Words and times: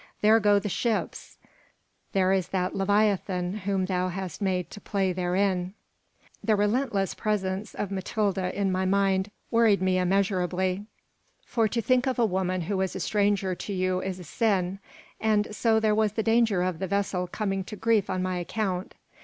There 0.21 0.39
go 0.39 0.57
the 0.57 0.67
ships: 0.67 1.37
there 2.11 2.33
is 2.33 2.47
that 2.47 2.73
leviathan 2.73 3.53
whom 3.65 3.85
thou 3.85 4.09
hast 4.09 4.41
made 4.41 4.71
to 4.71 4.81
play 4.81 5.13
therein...." 5.13 5.75
The 6.43 6.55
relentless 6.55 7.13
presence 7.13 7.75
of 7.75 7.91
Matilda 7.91 8.51
in 8.59 8.71
my 8.71 8.83
mind 8.83 9.29
worried 9.51 9.79
me 9.79 9.99
immeasurably, 9.99 10.87
for 11.45 11.67
to 11.67 11.83
think 11.83 12.07
of 12.07 12.17
a 12.17 12.25
woman 12.25 12.61
who 12.61 12.81
is 12.81 12.95
a 12.95 12.99
stranger 12.99 13.53
to 13.53 13.73
you 13.73 14.01
is 14.01 14.19
a 14.19 14.23
sin, 14.23 14.79
and 15.19 15.55
so 15.55 15.79
there 15.79 15.93
was 15.93 16.13
the 16.13 16.23
danger 16.23 16.63
of 16.63 16.79
the 16.79 16.87
vessel 16.87 17.27
coming 17.27 17.63
to 17.65 17.75
grief 17.75 18.09
on 18.09 18.23
my 18.23 18.39
account. 18.39 18.95